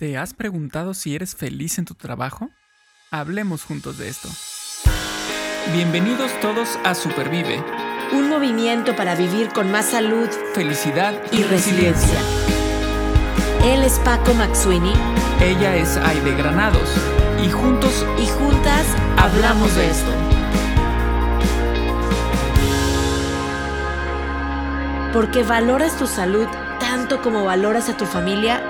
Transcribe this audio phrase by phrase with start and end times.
[0.00, 2.48] ¿Te has preguntado si eres feliz en tu trabajo?
[3.10, 4.30] Hablemos juntos de esto.
[5.74, 7.62] Bienvenidos todos a Supervive.
[8.14, 12.18] Un movimiento para vivir con más salud, felicidad y, resiliencia.
[13.62, 14.94] Él es Paco Maxuini.
[15.38, 16.88] Ella es Aide Granados.
[17.44, 18.86] Y juntos y juntas
[19.18, 20.12] hablamos de esto.
[25.12, 26.46] Porque valoras tu salud
[26.78, 28.69] tanto como valoras a tu familia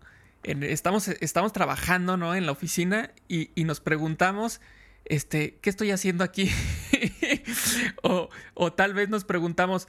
[0.43, 2.35] estamos, estamos trabajando, ¿no?
[2.35, 4.61] En la oficina y, nos preguntamos,
[5.05, 6.49] este, ¿qué estoy haciendo aquí?
[8.03, 9.87] o, o tal vez nos preguntamos,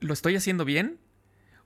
[0.00, 0.98] ¿lo estoy haciendo bien?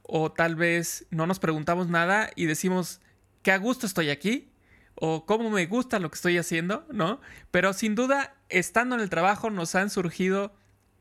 [0.03, 3.01] O tal vez no nos preguntamos nada y decimos,
[3.43, 4.51] ¿qué a gusto estoy aquí?
[4.97, 7.21] o cómo me gusta lo que estoy haciendo, ¿no?
[7.51, 10.55] Pero sin duda, estando en el trabajo nos han surgido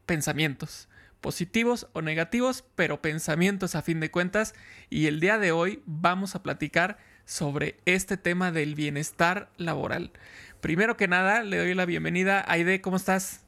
[0.06, 0.90] pensamientos
[1.26, 4.54] positivos o negativos, pero pensamientos a fin de cuentas.
[4.92, 10.12] Y el día de hoy vamos a platicar sobre este tema del bienestar laboral.
[10.62, 12.46] Primero que nada, le doy la bienvenida.
[12.48, 13.45] Aide, ¿cómo estás?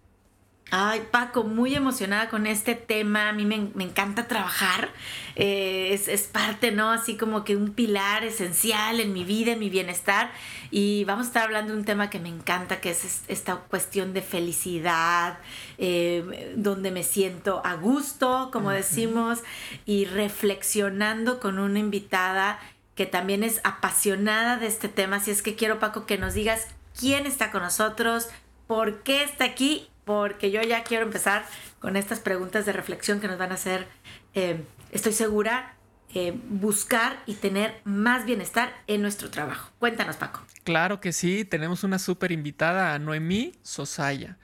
[0.69, 3.29] Ay, Paco, muy emocionada con este tema.
[3.29, 4.89] A mí me, encanta trabajar.
[5.37, 6.91] Eh, es, parte, ¿no?
[6.91, 10.29] Así como que un pilar esencial en mi vida, en mi bienestar.
[10.69, 14.13] Y vamos a estar hablando de un tema que me encanta, que es esta cuestión
[14.13, 15.39] de felicidad,
[15.77, 19.43] eh, donde me siento a gusto, como decimos,
[19.85, 22.59] y reflexionando con una invitada
[22.95, 25.17] que también es apasionada de este tema.
[25.17, 26.67] Así es que quiero, Paco, que nos digas
[26.99, 28.27] quién está con nosotros,
[28.67, 31.45] por qué está aquí porque yo ya quiero empezar
[31.80, 33.88] con estas preguntas de reflexión que nos van a hacer,
[34.33, 35.75] eh, estoy segura,
[36.16, 39.69] eh, buscar y tener más bienestar en nuestro trabajo.
[39.79, 40.41] Cuéntanos, Paco.
[40.63, 44.38] Claro que sí, tenemos una súper invitada a Noemí Sosaya.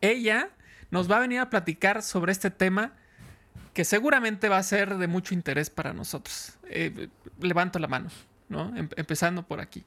[0.00, 0.48] Ella
[0.90, 2.94] nos va a venir a platicar sobre este tema
[3.74, 6.54] que seguramente va a ser de mucho interés para nosotros.
[6.64, 7.08] Eh,
[7.38, 8.08] levanto la mano,
[8.48, 8.74] ¿no?
[8.74, 9.84] Em, empezando por aquí.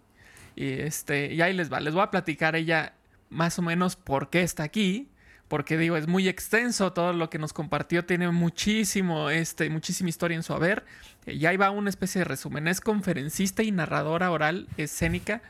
[0.56, 2.94] Y, este, y ahí les va, les voy a platicar ella
[3.32, 5.10] más o menos por qué está aquí,
[5.48, 10.36] porque digo, es muy extenso todo lo que nos compartió, tiene muchísimo, este, muchísima historia
[10.36, 10.84] en su haber.
[11.26, 12.68] Eh, ya iba una especie de resumen.
[12.68, 15.42] Es conferencista y narradora oral escénica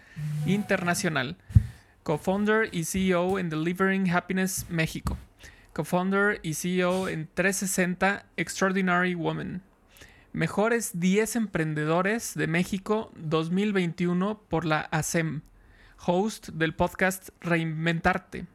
[0.46, 1.38] internacional.
[2.04, 5.18] Co-founder y CEO en Delivering Happiness México.
[5.72, 9.62] Co-founder y CEO en 360 Extraordinary Woman.
[10.34, 15.42] Mejores 10 emprendedores de México 2021 por la ASEM.
[16.06, 18.48] Host del podcast Reinventarte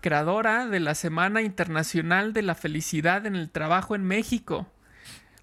[0.00, 4.66] creadora de la Semana Internacional de la Felicidad en el Trabajo en México,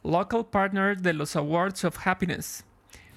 [0.03, 2.63] Local Partner de los Awards of Happiness,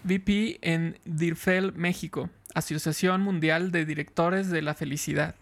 [0.04, 5.34] VP en DIRFEL México, Asociación Mundial de Directores de la Felicidad,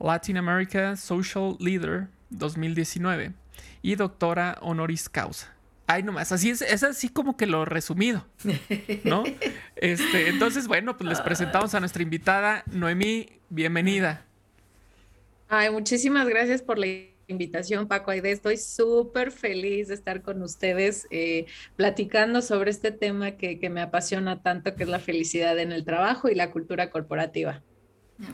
[0.00, 3.32] Latin America Social Leader 2019
[3.80, 5.54] y doctora honoris causa.
[5.86, 8.26] Ay, nomás, así es, es así como que lo resumido,
[9.04, 9.24] ¿no?
[9.76, 14.24] Este, entonces, bueno, pues les presentamos a nuestra invitada, Noemí, bienvenida.
[15.54, 16.86] Ay, muchísimas gracias por la
[17.26, 18.32] invitación, Paco Aide.
[18.32, 21.44] Estoy súper feliz de estar con ustedes eh,
[21.76, 26.30] platicando sobre este tema que, me apasiona tanto, que es la felicidad en el trabajo
[26.30, 27.60] y la cultura corporativa.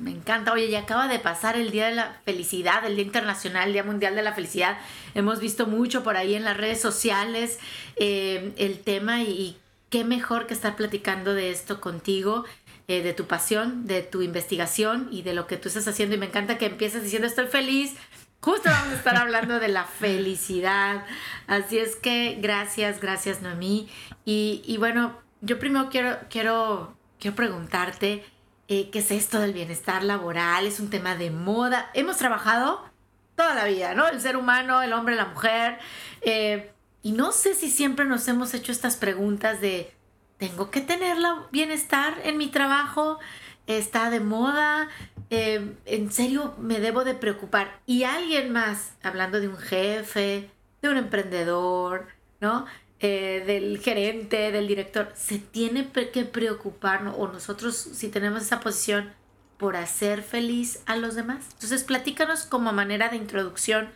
[0.01, 0.53] Me encanta.
[0.53, 3.83] Oye, ya acaba de pasar el Día de la Felicidad, el Día Internacional, el Día
[3.83, 4.79] Mundial de la Felicidad.
[5.17, 7.59] Hemos visto mucho por ahí en las redes sociales
[7.97, 9.57] eh, el tema y
[9.91, 12.45] qué mejor que estar platicando de esto contigo.
[12.91, 16.15] Eh, de tu pasión, de tu investigación y de lo que tú estás haciendo.
[16.15, 17.95] Y me encanta que empieces diciendo estoy feliz.
[18.41, 21.05] Justo vamos a estar hablando de la felicidad.
[21.47, 23.91] Así es que gracias, gracias Noemí.
[24.25, 28.25] Y, y bueno, yo primero quiero, quiero, quiero preguntarte
[28.69, 30.67] eh, qué es esto del bienestar laboral.
[30.67, 31.91] Es un tema de moda.
[31.93, 32.89] Hemos trabajado
[33.37, 34.09] toda la vida, ¿no?
[34.09, 35.79] El ser humano, el hombre, la mujer.
[36.23, 39.93] Eh, y no sé si siempre nos hemos hecho estas preguntas de
[40.39, 41.17] tengo que tener
[41.51, 43.19] bienestar en mi trabajo,
[43.67, 44.89] está de moda,
[45.31, 47.81] eh, en serio me debo de preocupar.
[47.87, 50.51] Y alguien más, hablando de un jefe,
[50.81, 52.07] de un emprendedor,
[52.41, 52.67] ¿no?
[53.01, 59.13] Eh, del gerente, del director, se tiene que preocupar, o nosotros si tenemos esa posición,
[59.57, 61.45] por hacer feliz a los demás.
[61.55, 63.89] Entonces, platícanos como manera de introducción,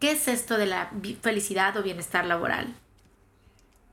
[0.00, 0.90] ¿qué es esto de la
[1.20, 2.74] felicidad o bienestar laboral?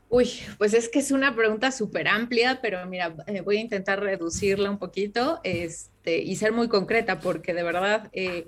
[0.10, 4.00] Uy, pues es que es una pregunta súper amplia, pero mira, eh, voy a intentar
[4.00, 8.48] reducirla un poquito este, y ser muy concreta, porque de verdad, eh,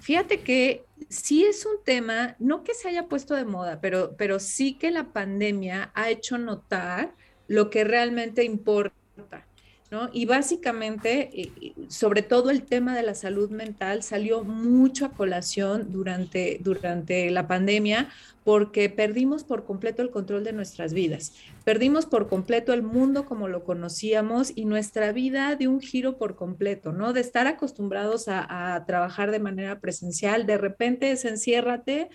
[0.00, 4.38] fíjate que sí es un tema, no que se haya puesto de moda, pero, pero
[4.38, 7.14] sí que la pandemia ha hecho notar
[7.48, 9.46] lo que realmente importa.
[9.94, 10.10] ¿No?
[10.12, 15.92] Y básicamente, eh, sobre todo el tema de la salud mental salió mucho a colación
[15.92, 18.08] durante, durante la pandemia
[18.42, 21.32] porque perdimos por completo el control de nuestras vidas,
[21.62, 26.34] perdimos por completo el mundo como lo conocíamos y nuestra vida de un giro por
[26.34, 27.12] completo, ¿no?
[27.12, 32.08] De estar acostumbrados a, trabajar de manera presencial, de repente se enciérrate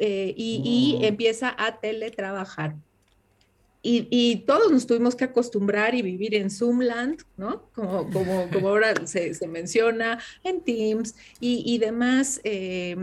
[0.00, 2.74] eh, y, y empieza a teletrabajar
[3.84, 7.68] y, todos nos tuvimos que acostumbrar y vivir en Zoomland, ¿no?
[7.74, 12.96] Como, como, como ahora se, se, menciona, en Teams y, y demás eh,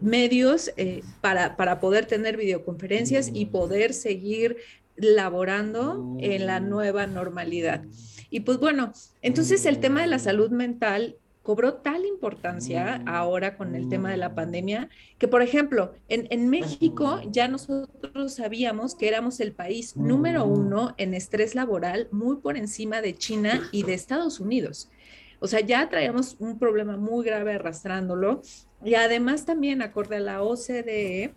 [0.00, 4.56] medios eh, para, para poder tener videoconferencias y poder seguir
[4.96, 7.84] laborando en la nueva normalidad.
[8.28, 8.92] Y pues bueno,
[9.22, 13.08] entonces el tema de la salud mental cobró tal importancia mm.
[13.08, 18.96] ahora con el tema de la pandemia que, por ejemplo, en, México ya nosotros sabíamos
[18.96, 20.50] que éramos el país número mm.
[20.50, 24.90] uno en estrés laboral, muy por encima de China y de Estados Unidos.
[25.38, 28.42] O sea, ya traíamos un problema muy grave arrastrándolo.
[28.84, 31.32] Y además también, acorde a la OCDE,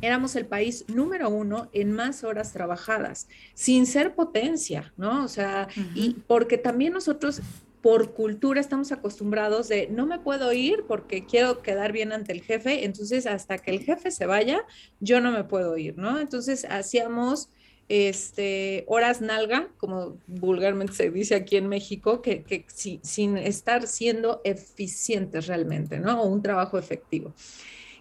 [0.00, 5.24] éramos el país número uno en más horas trabajadas, sin ser potencia, ¿no?
[5.24, 5.66] O sea,
[5.96, 7.42] y porque también nosotros
[7.82, 12.42] por cultura estamos acostumbrados de no me puedo ir porque quiero quedar bien ante el
[12.42, 14.64] jefe, entonces hasta que el jefe se vaya,
[15.00, 16.18] yo no me puedo ir, ¿no?
[16.18, 17.50] Entonces hacíamos
[17.88, 22.66] este, horas nalga, como vulgarmente se dice aquí en México, que, que
[23.02, 26.22] sin estar siendo eficientes realmente, ¿no?
[26.22, 27.32] O un trabajo efectivo.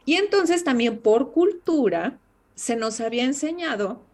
[0.05, 2.19] Y entonces también por cultura
[2.55, 4.06] se nos había enseñado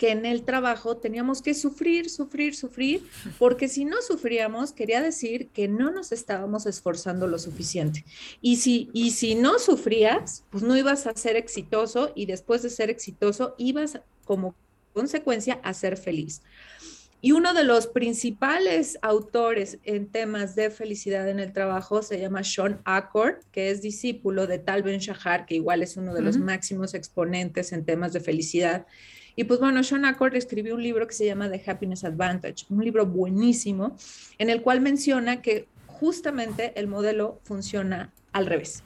[0.00, 3.06] que en el trabajo teníamos que sufrir, sufrir, sufrir,
[3.38, 8.06] porque si no sufríamos, quería decir que no nos estábamos esforzando lo suficiente.
[8.40, 12.70] Y si, y si no sufrías, pues no ibas a ser exitoso y después de
[12.70, 14.54] ser exitoso, ibas como
[14.94, 16.40] consecuencia a ser feliz.
[17.20, 22.42] Y uno de los principales autores en temas de felicidad en el trabajo se llama
[22.42, 26.38] Sean Accord, que es discípulo de Tal Ben Shahar, que igual es uno de los
[26.38, 28.86] máximos exponentes en temas de felicidad.
[29.36, 32.84] Y pues bueno, Sean Accord escribió un libro que se llama The Happiness Advantage, un
[32.84, 33.96] libro buenísimo
[34.38, 38.82] en el cual menciona que justamente el modelo funciona al revés.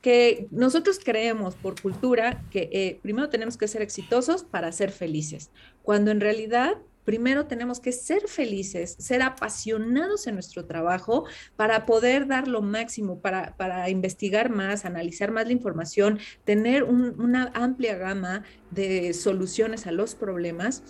[0.00, 5.50] Que nosotros creemos por cultura que eh, primero tenemos que ser exitosos para ser felices,
[5.82, 11.24] cuando en realidad primero tenemos que ser felices, ser apasionados en nuestro trabajo
[11.56, 17.96] para poder dar lo máximo, para, investigar más, analizar más la información, tener una amplia
[17.96, 20.82] gama de soluciones a los problemas.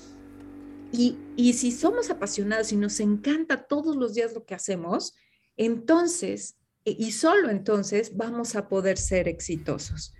[0.93, 5.15] Y, y si somos apasionados y nos encanta todos los días lo que hacemos,
[5.57, 10.15] entonces, e, y solo entonces, vamos a poder ser exitosos.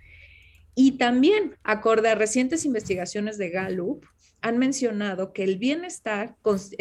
[0.75, 4.05] Y también, acorde a recientes investigaciones de Gallup,
[4.45, 6.35] han mencionado que el bienestar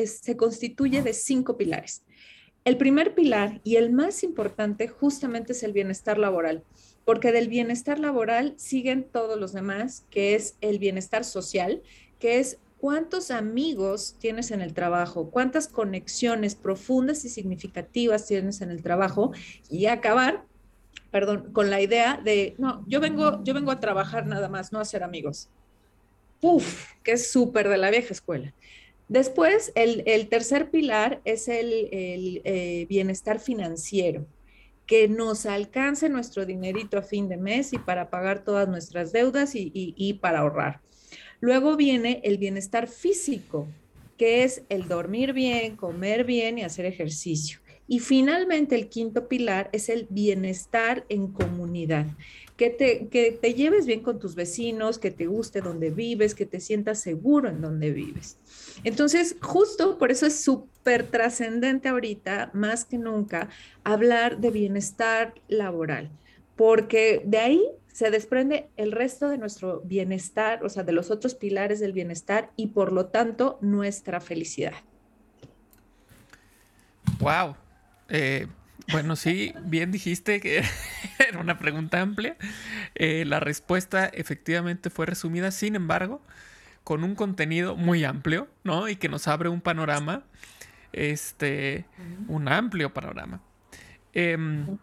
[0.04, 2.04] se constituye de cinco pilares.
[2.62, 6.62] El primer pilar y el más importante justamente es el bienestar laboral,
[7.06, 11.80] porque del bienestar laboral siguen todos los demás, que es el bienestar social,
[12.18, 18.72] que es cuántos amigos tienes en el trabajo, cuántas conexiones profundas y significativas tienes en
[18.72, 19.32] el trabajo
[19.70, 20.44] y acabar,
[21.10, 24.80] perdón, con la idea de, no, yo vengo, yo vengo a trabajar nada más, no
[24.80, 25.48] a ser amigos
[26.44, 26.92] ¡puf!
[27.02, 28.52] que es súper de la vieja escuela.
[29.08, 34.26] Después, el, tercer pilar es el, eh, bienestar financiero,
[34.86, 39.52] que nos alcance nuestro dinerito a fin de mes y para pagar todas nuestras deudas
[39.54, 40.80] y para ahorrar.
[41.40, 43.66] Luego viene el bienestar físico,
[44.18, 47.63] que es el dormir bien, comer bien y hacer ejercicio.
[47.86, 52.06] Y finalmente el quinto pilar es el bienestar en comunidad,
[52.56, 56.46] que te, que te lleves bien con tus vecinos, que te guste donde vives, que
[56.46, 58.38] te sientas seguro en donde vives.
[58.84, 63.50] Entonces, justo por eso es súper trascendente ahorita, más que nunca,
[63.82, 66.10] hablar de bienestar laboral,
[66.56, 67.62] porque de ahí
[67.92, 72.50] se desprende el resto de nuestro bienestar, o sea, de los otros pilares del bienestar
[72.56, 74.74] y por lo tanto nuestra felicidad.
[77.20, 77.54] Wow.
[78.08, 78.46] Eh,
[78.92, 80.62] bueno, sí, bien dijiste que
[81.28, 82.36] era una pregunta amplia.
[82.94, 86.20] Eh, la respuesta efectivamente fue resumida, sin embargo,
[86.82, 88.88] con un contenido muy amplio, ¿no?
[88.88, 90.24] Y que nos abre un panorama,
[90.92, 91.86] este,
[92.28, 93.40] un amplio panorama.
[94.12, 94.78] Em,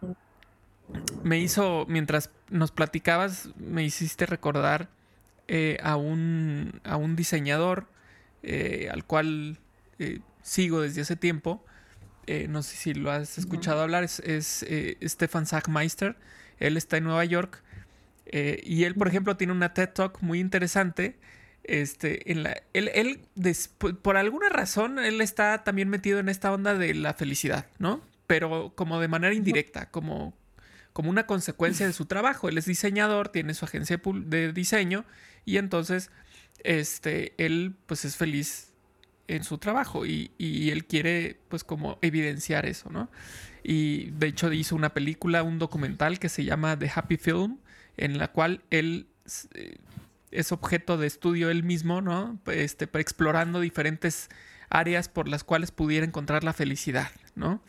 [1.22, 4.88] me hizo, mientras nos platicabas, me hiciste recordar
[5.48, 7.86] eh, a, un, a un diseñador
[8.90, 9.58] al cual
[10.42, 11.64] sigo desde hace tiempo.
[12.48, 14.64] No sé si lo has escuchado hablar, es, es
[15.02, 16.16] Stefan Sackmeister.
[16.58, 17.62] Él está en Nueva York.
[18.32, 21.18] y él, por ejemplo, tiene una TED Talk muy interesante.
[21.64, 23.20] Este, en la, él, él
[24.02, 28.02] por alguna razón, él está también metido en esta onda de la felicidad, ¿no?
[28.26, 30.34] Pero como de manera indirecta, como,
[30.92, 32.48] como una consecuencia de su trabajo.
[32.48, 35.04] Él es diseñador, tiene su agencia de diseño
[35.44, 36.10] y entonces
[36.64, 38.71] este, él pues es feliz
[39.28, 43.10] en su trabajo y, él quiere pues como evidenciar eso, ¿no?
[43.62, 47.58] Y de hecho hizo una película, un documental que se llama The Happy Film,
[47.96, 49.06] en la cual él
[49.54, 49.76] eh,
[50.30, 52.38] es objeto de estudio él mismo, ¿no?
[52.46, 54.28] Este, explorando diferentes
[54.68, 57.62] áreas por las cuales pudiera encontrar la felicidad, ¿no?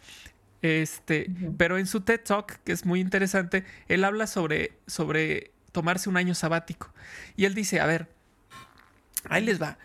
[0.61, 6.09] Este, pero en su TED Talk, que es muy interesante, él habla sobre, sobre tomarse
[6.09, 6.93] un año sabático.
[7.35, 8.07] Y él dice, a ver,
[9.25, 9.77] ahí les va.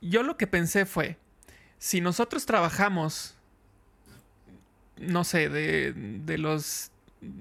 [0.00, 1.18] Yo lo que pensé fue,
[1.78, 3.36] si nosotros trabajamos,
[4.96, 6.90] no sé, de, de los,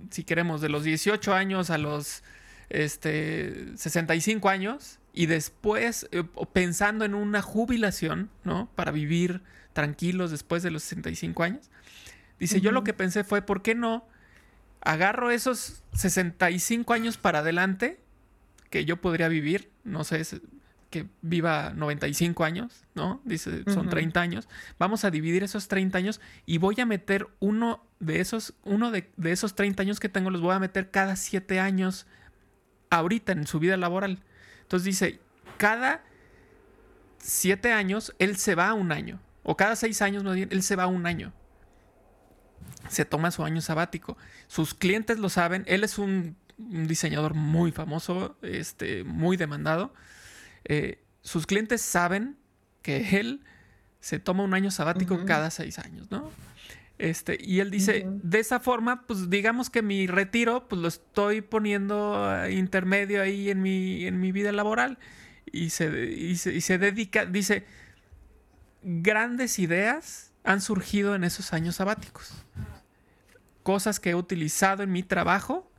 [0.09, 2.23] si queremos, de los 18 años a los
[2.69, 6.23] este, 65 años y después eh,
[6.53, 8.69] pensando en una jubilación, ¿no?
[8.75, 9.41] Para vivir
[9.73, 11.69] tranquilos después de los 65 años,
[12.39, 14.07] Dice, yo lo que pensé fue, ¿por qué no
[14.81, 17.99] agarro esos 65 años para adelante
[18.69, 19.69] que yo podría vivir?
[19.83, 20.23] No sé,
[20.89, 23.21] que viva 95 años, ¿no?
[23.23, 24.49] Dice, son 30 años.
[24.77, 29.11] Vamos a dividir esos 30 años y voy a meter uno de esos, uno de,
[29.17, 32.07] de esos 30 años que tengo, los voy a meter cada 7 años
[32.89, 34.23] ahorita en su vida laboral.
[34.61, 35.19] Entonces dice,
[35.57, 36.03] cada
[37.19, 39.19] 7 años él se va a un año.
[39.43, 41.33] O cada 6 años, más bien, él se va a un año
[42.87, 44.17] se toma su año sabático.
[44.47, 49.93] Sus clientes lo saben, él es un, diseñador muy famoso, este, muy demandado.
[50.65, 52.37] Eh, sus clientes saben
[52.81, 53.43] que él
[53.99, 56.31] se toma un año sabático cada seis años, ¿no?
[56.97, 61.41] Este, y él dice, de esa forma, pues digamos que mi retiro, pues lo estoy
[61.41, 64.99] poniendo intermedio ahí en mi, en mi vida laboral.
[65.51, 67.65] Y se, y se dedica, dice,
[68.83, 72.45] grandes ideas han surgido en esos años sabáticos
[73.63, 75.71] cosas que he utilizado en mi trabajo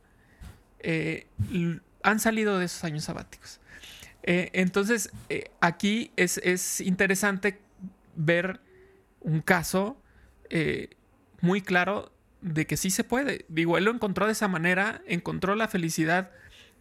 [0.79, 1.27] eh,
[2.03, 3.59] han salido de esos años sabáticos.
[4.23, 7.59] Eh, entonces, eh, aquí es, interesante
[8.15, 8.59] ver
[9.19, 9.97] un caso
[11.39, 12.11] muy claro
[12.41, 13.45] de que sí se puede.
[13.47, 16.31] Digo, él lo encontró de esa manera, encontró la felicidad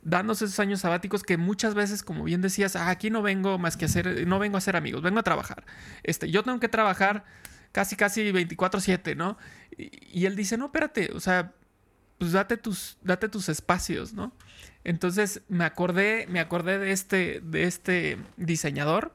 [0.03, 3.77] dándose esos años sabáticos que muchas veces, como bien decías, ah, aquí no vengo más
[3.77, 5.65] que hacer, no vengo a ser amigos, vengo a trabajar.
[6.03, 7.25] Este, yo tengo que trabajar
[7.73, 9.37] casi, casi 24/7, ¿no?
[9.77, 11.53] Y, él dice, no, espérate, o sea,
[12.21, 14.31] pues date tus, date tus espacios, ¿no?
[14.85, 19.15] Entonces me acordé, me acordé de este, de este diseñador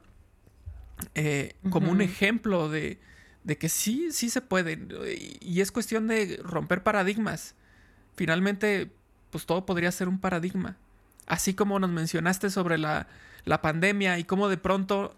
[1.14, 2.98] eh, como un ejemplo de,
[3.44, 4.80] de, que sí, sí se puede.
[5.40, 7.54] Y es cuestión de romper paradigmas.
[8.16, 8.90] Finalmente,
[9.30, 10.76] pues todo podría ser un paradigma.
[11.28, 13.06] Así como nos mencionaste sobre la,
[13.44, 15.14] la pandemia y cómo de pronto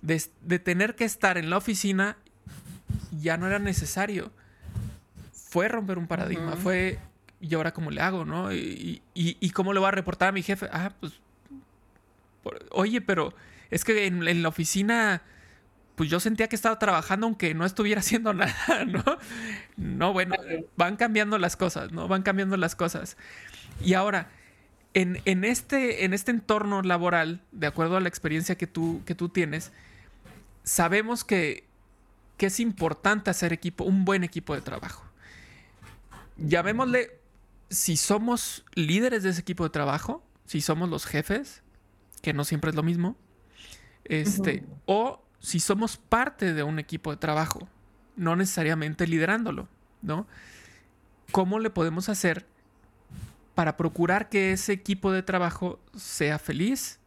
[0.00, 2.16] de, de, tener que estar en la oficina
[3.20, 4.32] ya no era necesario.
[5.34, 6.98] Fue romper un paradigma, fue,
[7.40, 8.52] ¿y ahora cómo le hago, no?
[8.52, 10.68] Y, y, cómo le voy a reportar a mi jefe?
[10.72, 11.20] Ah, pues,
[12.70, 13.34] oye, pero
[13.70, 15.22] es que en, la oficina,
[15.94, 19.04] pues yo sentía que estaba trabajando aunque no estuviera haciendo nada, ¿no?
[19.76, 20.36] No, bueno,
[20.76, 22.08] van cambiando las cosas, ¿no?
[22.08, 23.16] Van cambiando las cosas.
[23.82, 24.30] Y ahora,
[24.94, 29.14] en, en, este, en este entorno laboral, de acuerdo a la experiencia que tú, que
[29.14, 29.72] tú tienes,
[30.64, 31.66] sabemos que
[32.36, 35.04] que es importante hacer equipo, un buen equipo de trabajo.
[36.36, 37.18] Llamémosle,
[37.68, 41.62] si somos líderes de ese equipo de trabajo, si somos los jefes,
[42.22, 43.16] que no siempre es lo mismo,
[44.04, 47.68] este, o si somos parte de un equipo de trabajo,
[48.16, 49.68] no necesariamente liderándolo,
[50.02, 50.26] ¿no?
[51.32, 52.46] ¿Cómo le podemos hacer
[53.54, 57.00] para procurar que ese equipo de trabajo sea feliz?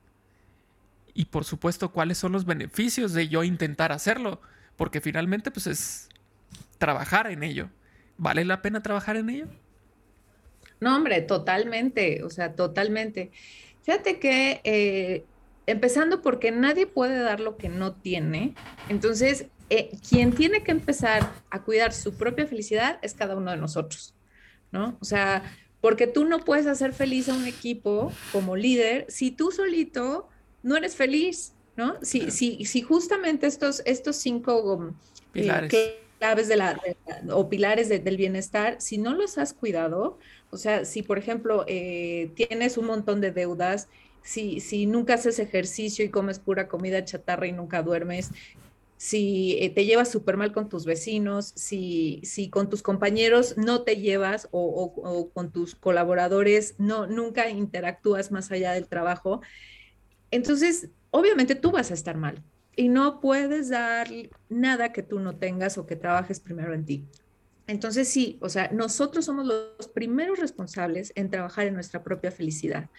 [1.13, 4.41] Y por supuesto, ¿cuáles son los beneficios de yo intentar hacerlo?
[4.79, 6.09] porque finalmente pues es
[6.77, 7.69] trabajar en ello.
[8.17, 9.47] ¿Vale la pena trabajar en ello?
[10.79, 13.31] No, hombre, totalmente, o sea, totalmente.
[13.83, 15.25] Fíjate que eh,
[15.65, 18.55] empezando porque nadie puede dar lo que no tiene,
[18.87, 23.57] entonces eh, quien tiene que empezar a cuidar su propia felicidad es cada uno de
[23.57, 24.15] nosotros,
[24.71, 24.97] ¿no?
[24.99, 25.43] O sea,
[25.81, 30.27] porque tú no puedes hacer feliz a un equipo como líder si tú solito
[30.63, 31.53] no eres feliz.
[31.79, 31.97] ¿no?
[32.01, 34.93] Si, si, justamente estos, estos cinco
[35.33, 36.77] eh, claves de la,
[37.31, 40.19] o pilares del bienestar, si no los has cuidado,
[40.51, 43.87] o sea, si por ejemplo eh, tienes un montón de deudas
[44.21, 48.31] si, si nunca haces ejercicio y comes pura comida chatarra y nunca duermes,
[48.97, 53.83] si eh, te llevas súper mal con tus vecinos, si, si con tus compañeros no
[53.83, 59.41] te llevas o, con tus colaboradores no, nunca interactúas más allá del trabajo,
[60.31, 62.43] entonces obviamente tú vas a estar mal
[62.75, 64.09] y no puedes dar
[64.49, 67.07] nada que tú no tengas o que trabajes primero en ti.
[67.69, 72.89] Entonces sí, o sea, nosotros somos los primeros responsables en trabajar en nuestra propia felicidad.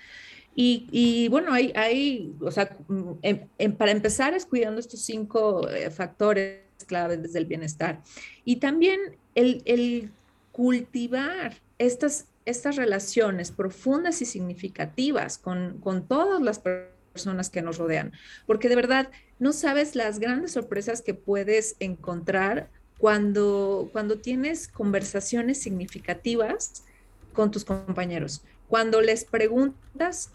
[0.55, 7.33] Y, bueno, hay, o sea, mm, para empezar es cuidando estos cinco eh, factores claves
[7.33, 8.01] del bienestar.
[8.45, 9.01] Y también
[9.35, 10.13] el,
[10.53, 18.13] cultivar estas, estas relaciones profundas y significativas con, con todas las personas que nos rodean,
[18.47, 19.11] porque de verdad
[19.41, 22.69] no sabes las grandes sorpresas que puedes encontrar
[23.01, 26.85] cuando, cuando tienes conversaciones significativas
[27.33, 28.43] con tus compañeros.
[28.69, 30.31] Cuando les preguntas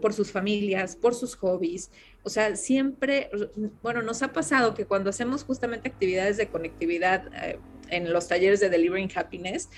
[0.00, 1.90] por sus familias, por sus hobbies.
[2.24, 3.30] O sea, siempre,
[3.82, 7.58] bueno, nos ha pasado que cuando hacemos justamente actividades de conectividad eh,
[7.88, 9.68] en los talleres de Delivering Happiness,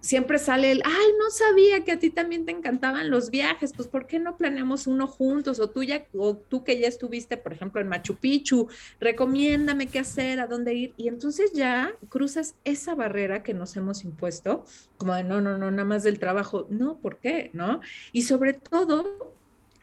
[0.00, 3.88] siempre sale el, ay, no sabía que a ti también te encantaban los viajes, pues
[3.88, 5.60] ¿por qué no planeamos uno juntos?
[5.60, 8.68] O tú ya, o tú que ya estuviste, por ejemplo, en Machu Picchu,
[9.00, 10.94] recomiéndame qué hacer, a dónde ir.
[10.96, 14.64] Y entonces ya cruzas esa barrera que nos hemos impuesto,
[14.96, 16.66] como de no, no, no, nada más del trabajo.
[16.70, 17.50] No, ¿por qué?
[17.52, 17.80] ¿No?
[18.12, 19.34] Y sobre todo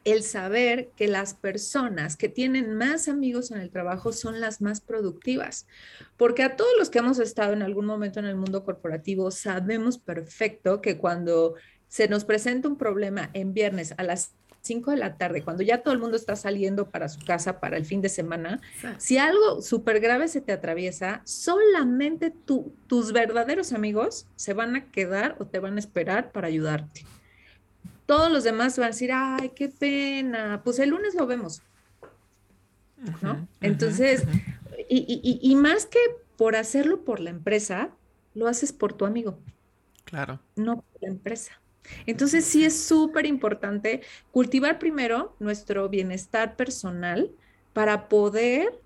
[0.07, 4.79] el saber que las personas que tienen más amigos en el trabajo son las más
[4.79, 5.67] productivas.
[6.15, 9.97] Porque a todos los que hemos estado en algún momento en el mundo corporativo, sabemos
[9.97, 11.55] perfecto que cuando
[11.89, 15.83] se nos presenta un problema en viernes a las 5 de la tarde, cuando ya
[15.83, 18.61] todo el mundo está saliendo para su casa para el fin de semana,
[18.97, 24.89] si algo súper grave se te atraviesa, solamente tú, tus verdaderos amigos se van a
[24.89, 27.05] quedar o te van a esperar para ayudarte
[28.07, 31.61] todos los demás van a decir, ay, qué pena, pues el lunes lo vemos.
[33.21, 33.47] ¿No?
[33.61, 34.23] Entonces,
[34.89, 35.99] y, más que
[36.35, 37.91] por hacerlo por la empresa,
[38.33, 39.37] lo haces por tu amigo.
[40.05, 40.39] Claro.
[40.55, 41.61] No por la empresa.
[42.05, 47.29] Entonces, sí es súper importante cultivar primero nuestro bienestar personal
[47.73, 48.81] para poder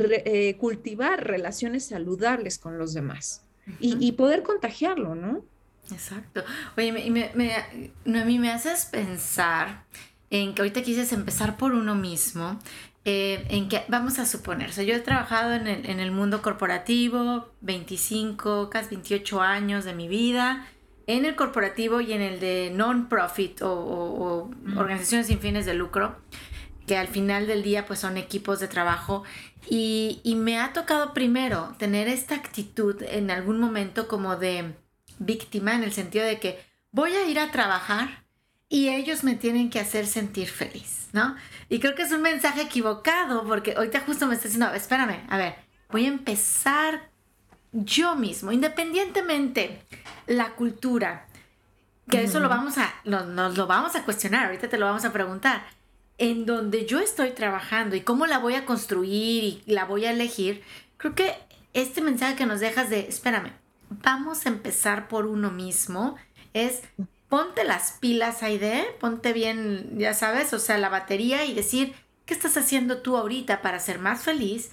[0.00, 3.44] eh, cultivar relaciones saludables con los demás
[3.78, 5.44] y, y poder contagiarlo, ¿no?
[5.92, 6.44] Exacto.
[6.76, 9.84] Oye, me, me, me, a mí me haces pensar
[10.30, 12.58] en que ahorita quisieras empezar por uno mismo,
[13.04, 16.10] eh, en que vamos a suponer, o sea, yo he trabajado en el, en el
[16.10, 20.66] mundo corporativo 25, casi 28 años de mi vida,
[21.06, 26.16] en el corporativo y en el de non-profit o, o, organizaciones sin fines de lucro,
[26.86, 29.24] que al final del día pues son equipos de trabajo
[29.70, 34.74] y, y me ha tocado primero tener esta actitud en algún momento como de
[35.18, 38.24] víctima en el sentido de que voy a ir a trabajar
[38.68, 41.36] y ellos me tienen que hacer sentir feliz, ¿no?
[41.68, 45.38] Y creo que es un mensaje equivocado porque ahorita justo me está diciendo, espérame, a
[45.38, 45.54] ver,
[45.90, 47.10] voy a empezar
[47.72, 49.82] yo mismo, independientemente
[50.26, 51.26] la cultura,
[52.10, 55.12] que eso lo vamos a, nos lo vamos a cuestionar, ahorita te lo vamos a
[55.12, 55.66] preguntar,
[56.16, 60.10] en donde yo estoy trabajando y cómo la voy a construir y la voy a
[60.10, 60.62] elegir,
[60.96, 61.34] creo que
[61.74, 63.52] este mensaje que nos dejas de, espérame,
[63.90, 66.16] vamos a empezar por uno mismo,
[66.54, 66.82] es
[67.28, 72.34] ponte las pilas, Aide, ponte bien, ya sabes, o sea, la batería y decir, ¿qué
[72.34, 74.70] estás haciendo tú ahorita para ser más feliz?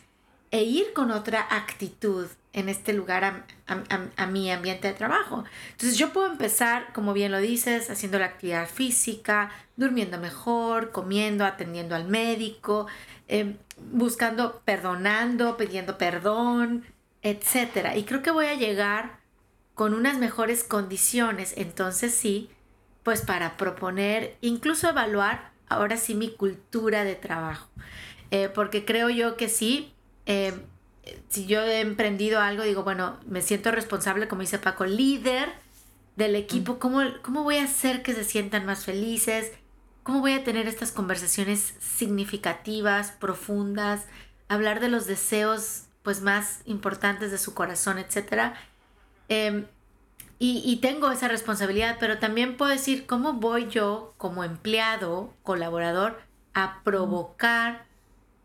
[0.52, 5.44] E ir con otra actitud en este lugar a, mi ambiente de trabajo.
[5.72, 11.44] Entonces yo puedo empezar, como bien lo dices, haciendo la actividad física, durmiendo mejor, comiendo,
[11.44, 12.88] atendiendo al médico,
[13.28, 13.58] em,
[13.92, 16.86] buscando, perdonando, pidiendo perdón,
[17.26, 17.98] etcétera.
[17.98, 19.18] Y creo que voy a llegar
[19.74, 22.52] con unas mejores condiciones, entonces sí,
[23.02, 27.68] pues para proponer, incluso evaluar ahora sí mi cultura de trabajo.
[28.30, 29.92] Eh, porque creo yo que sí,
[30.28, 30.54] eh,
[31.28, 35.50] si yo he emprendido algo, digo, bueno, me siento responsable, como dice Paco, líder
[36.16, 39.52] del equipo, ¿cómo, cómo voy a hacer que se sientan más felices?
[40.04, 44.06] ¿Cómo voy a tener estas conversaciones significativas, profundas?
[44.48, 48.54] Hablar de los deseos pues más importantes de su corazón, etc.
[49.28, 49.66] Em,
[50.38, 56.22] y, tengo esa responsabilidad, pero también puedo decir cómo voy yo como empleado, colaborador,
[56.54, 57.86] a provocar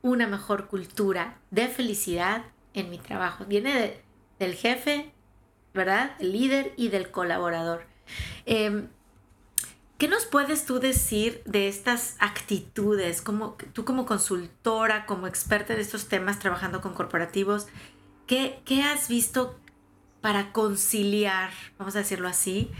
[0.00, 2.44] una mejor cultura de felicidad
[2.74, 3.44] en mi trabajo.
[3.44, 4.00] Viene
[4.38, 5.12] del jefe,
[5.74, 6.16] ¿verdad?
[6.18, 7.84] Del líder y del colaborador.
[8.46, 8.88] Em,
[10.00, 13.20] ¿Qué nos puedes tú decir de estas actitudes?
[13.20, 17.66] Como, tú como consultora, como experta de estos temas, trabajando con corporativos,
[18.26, 19.60] ¿qué, ¿qué, has visto
[20.22, 22.70] para conciliar, vamos a decirlo así,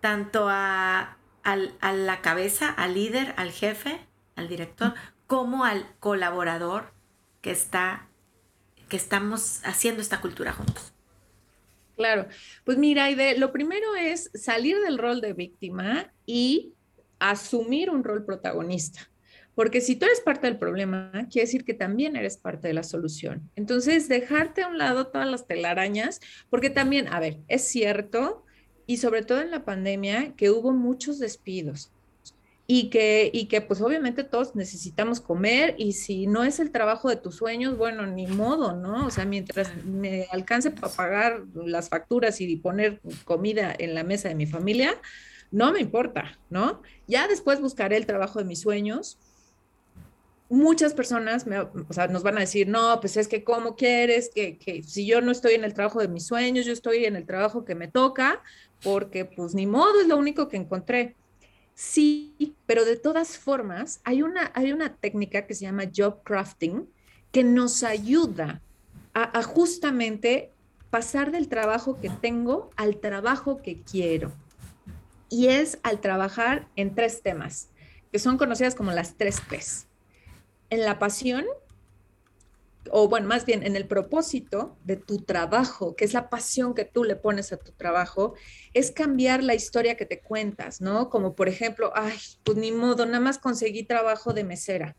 [0.00, 4.06] tanto a a la cabeza, al líder, al jefe,
[4.36, 4.94] al director,
[5.26, 6.92] como al colaborador
[7.40, 8.06] que está
[8.88, 10.92] que estamos haciendo esta cultura juntos.
[12.00, 12.28] Claro,
[12.64, 16.72] pues mira, Aide, lo primero es salir del rol de víctima y
[17.18, 19.10] asumir un rol protagonista.
[19.54, 22.84] Porque si tú eres parte del problema, quiere decir que también eres parte de la
[22.84, 23.50] solución.
[23.54, 28.46] Entonces, dejarte a un lado todas las telarañas, porque también, a ver, es cierto,
[28.86, 31.92] y sobre todo en la pandemia, que hubo muchos despidos
[32.72, 37.08] y que, y que pues obviamente todos necesitamos comer y si no es el trabajo
[37.08, 39.06] de tus sueños, bueno, ni modo, ¿no?
[39.06, 44.28] O sea, mientras me alcance para pagar las facturas y poner comida en la mesa
[44.28, 44.94] de mi familia,
[45.50, 46.80] no me importa, ¿no?
[47.08, 49.18] Ya después buscaré el trabajo de mis sueños.
[50.48, 54.30] Muchas personas me, o sea, nos van a decir, no, pues es que cómo quieres
[54.32, 57.16] que, que si yo no estoy en el trabajo de mis sueños, yo estoy en
[57.16, 58.44] el trabajo que me toca,
[58.80, 61.16] porque pues ni modo, es lo único que encontré.
[61.82, 66.86] Sí, pero de todas formas, hay una, hay una técnica que se llama job crafting
[67.32, 68.60] que nos ayuda
[69.14, 70.50] a, a justamente
[70.90, 74.30] pasar del trabajo que tengo al trabajo que quiero
[75.30, 77.70] y es al trabajar en tres temas,
[78.12, 79.86] que son conocidas como las tres P's.
[80.68, 81.46] En la pasión,
[82.90, 86.84] o bueno, más bien en el propósito de tu trabajo, que es la pasión que
[86.84, 88.34] tú le pones a tu trabajo,
[88.72, 91.10] es cambiar la historia que te cuentas, ¿no?
[91.10, 94.96] Como por ejemplo, ay, pues ni modo, nada más conseguí trabajo de mesera.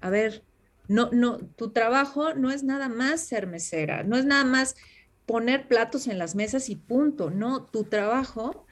[0.00, 0.42] A ver,
[0.88, 4.74] no, no, tu trabajo no es nada más ser mesera, no es nada más
[5.24, 8.66] poner platos en las mesas y punto, no, tu trabajo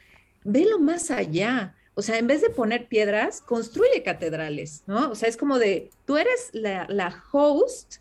[0.45, 1.77] velo más allá.
[1.95, 5.11] O sea, en vez de poner piedras, construye catedrales, ¿no?
[5.11, 7.97] O sea, es como de, tú eres la, la host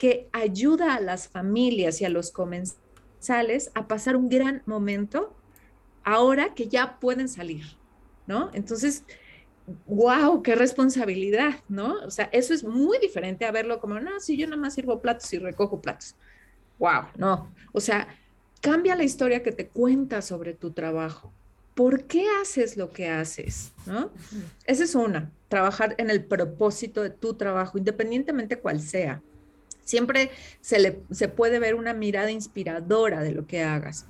[0.00, 5.36] que ayuda a las familias y a los comensales a pasar un gran momento
[6.04, 7.64] ahora que ya pueden salir,
[8.26, 8.50] ¿no?
[8.54, 9.04] Entonces,
[9.86, 11.96] wow, qué responsabilidad, ¿no?
[12.06, 15.02] O sea, eso es muy diferente a verlo como, no, si yo nada más sirvo
[15.02, 16.16] platos y recojo platos.
[16.78, 17.52] Wow, no.
[17.72, 18.08] O sea,
[18.62, 21.30] cambia la historia que te cuenta sobre tu trabajo
[21.74, 24.10] por qué haces lo que haces, ¿no?
[24.64, 29.22] Esa es una, trabajar en el propósito de tu trabajo, independientemente cuál sea.
[29.90, 34.06] Siempre se, le, se puede ver una mirada inspiradora de lo que hagas.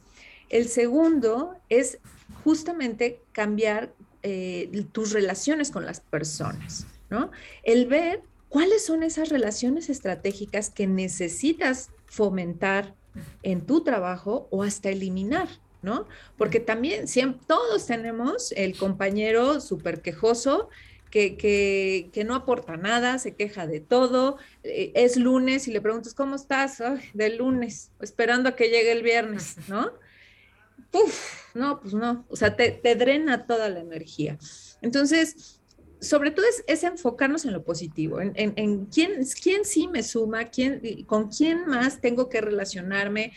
[0.51, 1.99] El segundo es
[2.45, 7.31] justamente cambiar eh, tus relaciones con las personas, ¿no?
[7.63, 12.95] El ver cuáles son esas relaciones estratégicas que necesitas fomentar
[13.43, 15.49] en tu trabajo o hasta eliminar,
[15.81, 16.07] ¿no?
[16.37, 20.69] Porque también siempre, todos tenemos el compañero súper quejoso
[21.11, 21.37] que,
[22.13, 26.37] que, no aporta nada, se queja de todo, eh, es lunes y le preguntas, ¿cómo
[26.37, 26.81] estás?
[26.81, 29.93] Ay, de lunes, esperando a que llegue el viernes, ¿no?
[30.93, 34.39] Uf, no, pues no, o sea, te, drena toda la energía.
[34.83, 35.61] Entonces,
[36.01, 41.05] sobre todo es, enfocarnos en lo positivo, en, en, quién, quién sí me suma, quién,
[41.07, 43.33] con quién más tengo que relacionarme,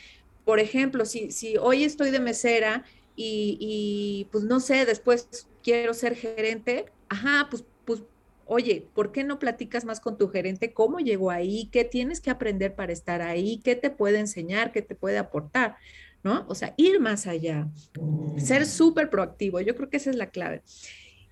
[0.46, 2.84] por ejemplo, si, si hoy estoy de mesera
[3.16, 8.02] y, pues no sé, después quiero ser gerente, ajá, pues, pues,
[8.46, 10.74] oye, ¿por qué no platicas más con tu gerente?
[10.74, 11.70] ¿Cómo llegó ahí?
[11.72, 13.62] ¿Qué tienes que aprender para estar ahí?
[13.64, 14.72] ¿Qué te puede enseñar?
[14.72, 15.78] ¿Qué te puede aportar?
[16.24, 16.46] ¿No?
[16.48, 17.68] O sea, ir más allá,
[18.38, 18.66] ser mm.
[18.66, 20.64] súper proactivo, yo creo que esa es la clave.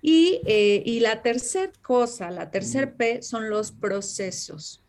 [0.02, 2.96] Y, eh, y la tercera cosa, la tercer mm.
[2.96, 4.82] P, son los procesos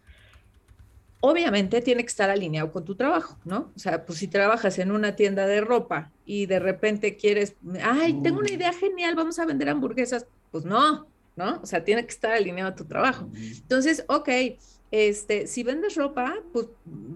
[1.26, 3.72] obviamente tiene que estar alineado con tu trabajo, ¿no?
[3.78, 8.20] O sea, pues si trabajas en una tienda de ropa y de repente quieres, ay,
[8.22, 11.60] tengo una idea genial, vamos a vender hamburguesas, pues no, ¿no?
[11.62, 13.28] O sea, tiene que estar alineado a tu trabajo.
[13.36, 14.30] Entonces, ok,
[14.92, 16.68] este, si vendes ropa, pues,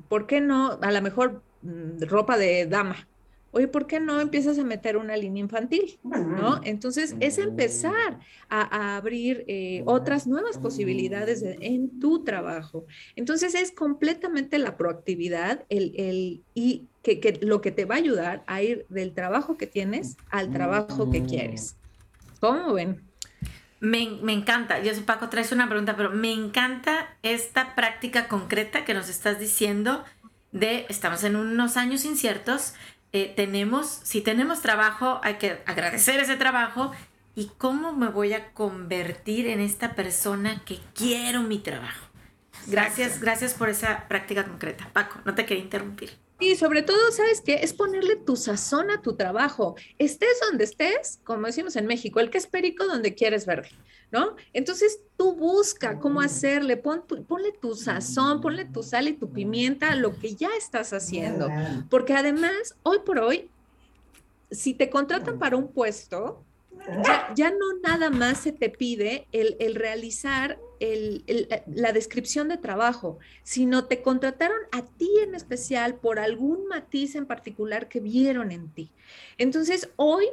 [0.09, 0.79] ¿por qué no?
[0.81, 3.07] A lo mejor mm, ropa de dama,
[3.51, 5.99] oye, ¿por qué no empiezas a meter una línea infantil?
[6.03, 6.59] ¿No?
[6.63, 8.19] Entonces, es empezar
[8.49, 12.85] a, abrir eh, otras nuevas posibilidades en tu trabajo.
[13.15, 18.63] Entonces, es completamente la proactividad el, y que, lo que te va a ayudar a
[18.63, 21.77] ir del trabajo que tienes al trabajo que quieres.
[22.39, 23.06] ¿Cómo ven?
[23.79, 28.85] Me, me, encanta, yo sé Paco, traes una pregunta, pero me encanta esta práctica concreta
[28.85, 30.03] que nos estás diciendo
[30.51, 32.73] de, estamos en unos años inciertos,
[33.13, 36.91] eh, tenemos, si tenemos trabajo, hay que agradecer ese trabajo
[37.35, 42.07] y cómo me voy a convertir en esta persona que quiero mi trabajo.
[42.65, 44.89] Gracias, gracias por esa práctica concreta.
[44.91, 46.11] Paco, no te quería interrumpir.
[46.39, 47.55] Y sobre todo, ¿sabes qué?
[47.63, 49.75] Es ponerle tu sazón a tu trabajo.
[49.97, 53.69] Estés donde estés, como decimos en México, el que es perico donde quieres verde,
[54.11, 54.35] ¿no?
[54.53, 59.95] Entonces tú busca cómo hacerle, ponle tu sazón, ponle tu sal y tu pimienta a
[59.95, 61.49] lo que ya estás haciendo.
[61.89, 63.49] Porque además, hoy por hoy,
[64.51, 66.43] si te contratan para un puesto,
[67.35, 70.59] ya, no nada más se te pide el, realizar
[71.67, 77.25] la descripción de trabajo, sino te contrataron a ti en especial por algún matiz en
[77.25, 78.91] particular que vieron en ti.
[79.37, 80.25] Entonces, hoy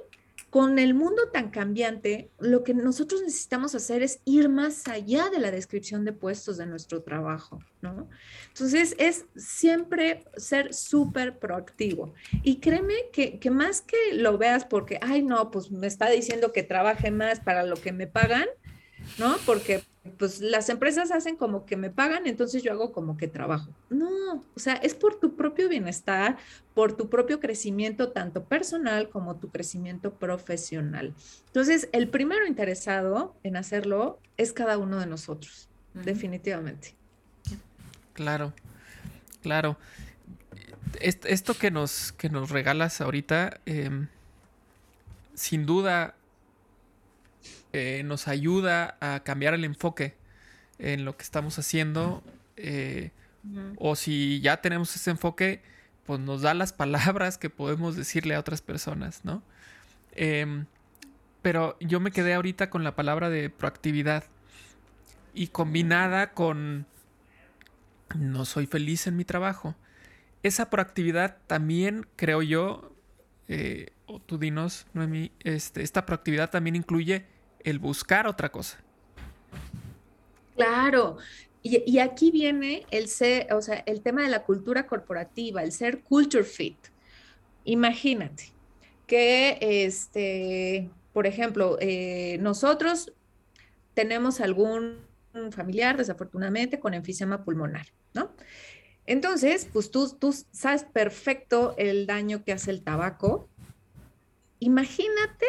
[0.55, 5.41] con el mundo tan cambiante, lo que nosotros necesitamos hacer es ir más allá de
[5.41, 8.09] la descripción de puestos de nuestro trabajo, ¿no?
[8.47, 12.15] Entonces, es siempre ser súper proactivo.
[12.45, 16.53] Y créeme que, que, más que lo veas porque, ay, no, pues me está diciendo
[16.53, 18.47] que trabaje más para lo que me pagan,
[19.19, 19.37] ¿no?
[19.47, 19.83] Porque
[20.19, 23.71] pues las empresas hacen como que me pagan, entonces yo hago como que trabajo.
[23.89, 26.37] No, o sea, es por tu propio bienestar,
[26.75, 31.15] por tu propio crecimiento, tanto personal como tu crecimiento profesional.
[31.47, 36.95] Entonces, el primero interesado en hacerlo es cada uno de nosotros, definitivamente.
[38.13, 38.53] Claro,
[39.43, 39.79] claro.
[41.01, 44.09] Esto que nos, que nos regalas ahorita, em,
[45.35, 46.15] sin duda
[47.77, 50.15] eh, nos ayuda a cambiar el enfoque
[50.79, 52.23] en lo que estamos haciendo.
[52.57, 53.11] Eh,
[53.79, 55.61] o si ya tenemos ese enfoque,
[56.07, 59.43] pues nos da las palabras que podemos decirle a otras personas, ¿no?
[60.13, 60.67] Em,
[61.43, 64.23] pero yo me quedé ahorita con la palabra de proactividad
[65.35, 66.87] y combinada con
[68.17, 69.75] no soy feliz en mi trabajo.
[70.45, 72.95] Esa proactividad también, creo yo,
[73.49, 77.34] eh, o tú dinos, Noemi, este, esta proactividad también incluye
[77.65, 78.79] el buscar otra cosa.
[80.55, 81.17] Claro.
[81.63, 86.03] Y, aquí viene el ser, o sea, el tema de la cultura corporativa, el ser
[86.03, 86.77] culture fit.
[87.65, 88.53] Imagínate
[89.07, 93.15] que, este, por ejemplo, eh, nosotros
[93.95, 94.99] tenemos algún
[95.53, 98.31] familiar, desafortunadamente, con enfisema pulmonar, ¿no?
[99.07, 103.49] Entonces, pues tú, tú sabes perfecto el daño que hace el tabaco.
[104.61, 105.47] Imagínate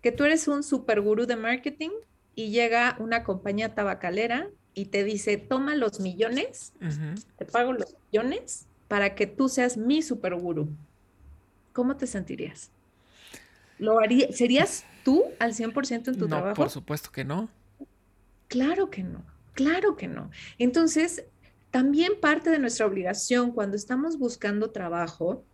[0.00, 1.90] que tú eres un super gurú de marketing
[2.34, 6.72] y llega una compañía tabacalera y te dice, toma los millones,
[7.36, 10.68] te pago los millones para que tú seas mi super gurú.
[11.72, 12.70] ¿Cómo te sentirías?
[13.78, 16.48] ¿Lo haría, ¿Serías tú al 100% en tu trabajo?
[16.48, 17.48] No, por supuesto que no.
[18.48, 20.30] Claro que no, claro que no.
[20.58, 21.24] Entonces,
[21.70, 25.44] también parte de nuestra obligación cuando estamos buscando trabajo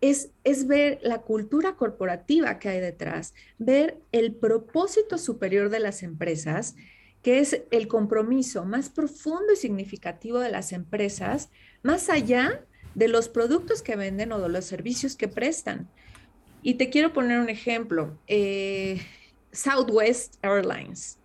[0.00, 0.30] es,
[0.66, 6.74] ver la cultura corporativa que hay detrás, ver el propósito superior de las empresas,
[7.22, 11.50] que es el compromiso más profundo y significativo de las empresas,
[11.82, 15.88] más allá de los productos que venden o de los servicios que prestan.
[16.62, 18.18] Y te quiero poner un ejemplo.
[18.26, 19.00] Eh,
[19.52, 21.18] Southwest Airlines,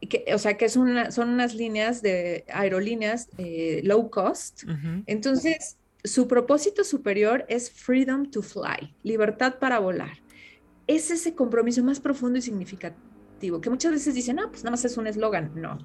[0.00, 4.64] que, o sea, que son unas líneas de aerolíneas eh, low cost.
[5.06, 10.22] Entonces, su propósito superior es freedom to fly, libertad para volar.
[10.86, 14.84] Es ese compromiso más profundo y significativo, que muchas veces dicen, ah, pues nada más
[14.84, 15.52] es un eslogan.
[15.54, 15.78] No,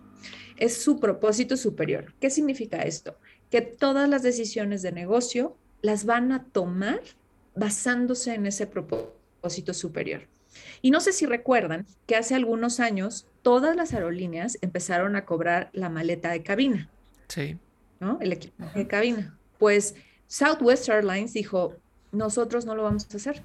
[0.57, 2.13] es su propósito superior.
[2.19, 3.17] ¿Qué significa esto?
[3.49, 7.01] Que todas las decisiones de negocio las van a tomar
[7.55, 10.27] basándose en ese propósito superior.
[10.81, 15.69] Y no sé si recuerdan que hace algunos años todas las aerolíneas empezaron a cobrar
[15.73, 16.89] la maleta de cabina.
[17.27, 17.57] Sí.
[17.99, 18.17] ¿No?
[18.21, 19.37] El equipo de cabina.
[19.57, 19.95] Pues
[20.31, 21.75] Southwest Airlines dijo,
[22.13, 23.41] nosotros no lo vamos a hacer.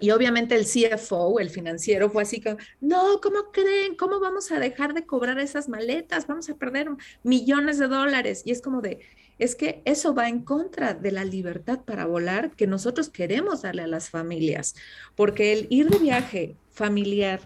[0.00, 3.96] Y obviamente el CFO, el financiero, fue así como, no, ¿cómo creen?
[3.96, 6.26] ¿Cómo vamos a dejar de cobrar esas maletas?
[6.26, 6.90] Vamos a perder
[7.22, 8.42] millones de dólares.
[8.44, 9.00] Y es como de,
[9.38, 13.80] es que eso va en contra de la libertad para volar que nosotros queremos darle
[13.80, 14.74] a las familias,
[15.14, 17.40] porque el ir de viaje familiar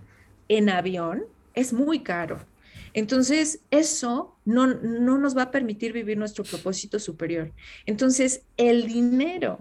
[0.49, 2.45] en avión es muy caro.
[2.95, 7.53] Entonces, eso no, nos va a permitir vivir nuestro propósito superior.
[7.87, 9.59] Entonces, el dinero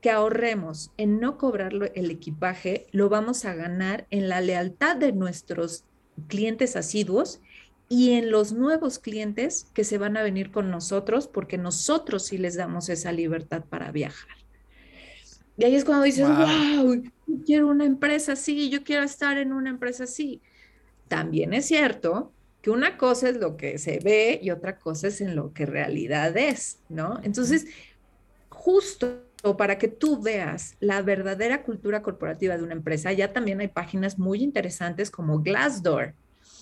[0.00, 5.12] que ahorremos en no cobrar el equipaje, lo vamos a ganar en la lealtad de
[5.12, 5.84] nuestros
[6.28, 7.40] clientes asiduos
[7.88, 12.38] y en los nuevos clientes que se van a venir con nosotros porque nosotros sí
[12.38, 14.36] les damos esa libertad para viajar.
[15.56, 19.52] Y ahí es cuando dices, wow, yo quiero una empresa así, yo quiero estar en
[19.52, 20.40] una empresa así.
[21.08, 22.32] También es cierto
[22.68, 25.64] que una cosa es lo que se ve y otra cosa es en lo que
[25.64, 27.18] realidad es, ¿no?
[27.22, 27.66] Entonces,
[28.50, 29.24] justo
[29.56, 34.18] para que tú veas la verdadera cultura corporativa de una empresa, ya también hay páginas
[34.18, 36.12] muy interesantes como Glassdoor,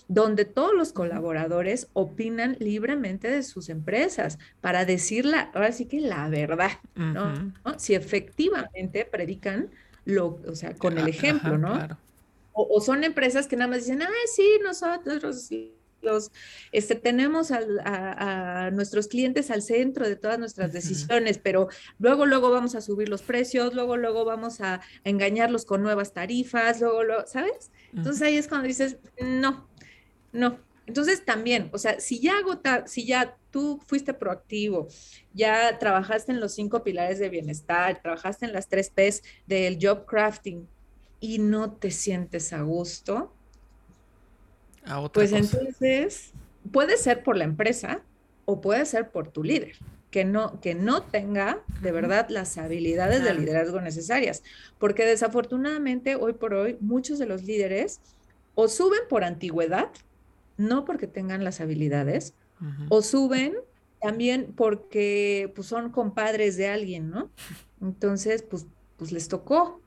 [0.07, 6.29] donde todos los colaboradores opinan libremente de sus empresas para decirla, ahora sí que la
[6.29, 7.53] verdad, ¿no?
[7.79, 9.71] Si efectivamente predican
[10.05, 11.99] lo, o sea, con el ejemplo, ¿no?
[12.53, 15.51] O, o, son empresas que nada más dicen, ah, sí, nosotros
[16.03, 16.31] los,
[16.73, 22.75] este, tenemos a, nuestros clientes al centro de todas nuestras decisiones, pero luego, luego vamos
[22.75, 27.71] a subir los precios, luego, luego vamos a, engañarlos con nuevas tarifas, luego, luego, ¿sabes?
[27.95, 29.69] Entonces ahí es cuando dices, no,
[30.33, 30.59] no.
[30.87, 34.87] Entonces también, o sea, si ya agota, si ya tú fuiste proactivo,
[35.35, 40.07] ya trabajaste en los cinco pilares de bienestar, trabajaste en las tres P's del job
[40.07, 40.69] crafting
[41.19, 43.33] y no te sientes a gusto,
[45.13, 46.33] pues entonces
[46.73, 48.01] puede ser por la empresa
[48.45, 49.73] o puede ser por tu líder,
[50.11, 54.43] que no, que no tenga de verdad las habilidades de liderazgo necesarias,
[54.79, 58.01] porque desafortunadamente hoy por hoy muchos de los líderes
[58.55, 59.91] o suben por antigüedad,
[60.57, 62.35] no porque tengan las habilidades,
[62.89, 63.55] o suben
[64.01, 67.31] también porque pues, son compadres de alguien, ¿no?
[67.83, 69.81] Entonces, pues, pues les tocó.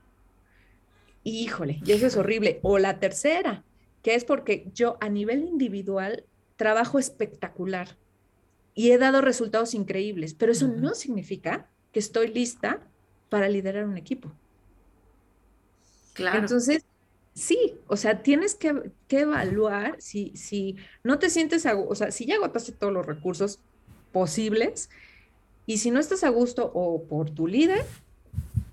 [1.24, 2.60] Híjole, y eso es horrible.
[2.62, 3.64] O la tercera,
[4.02, 7.98] que es porque yo a nivel individual trabajo espectacular
[8.74, 12.80] y he dado resultados increíbles, pero eso no significa que estoy lista
[13.30, 14.32] para liderar un equipo.
[16.14, 16.40] Claro.
[16.40, 16.84] Entonces,
[17.34, 22.26] sí, o sea, tienes que, evaluar si, si no te sientes, a, o sea, si
[22.26, 23.60] ya agotaste todos los recursos
[24.12, 24.90] posibles
[25.66, 27.86] y si no estás a gusto o por tu líder